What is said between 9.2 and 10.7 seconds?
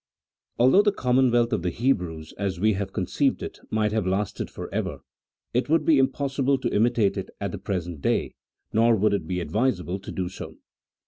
be advisable so to do.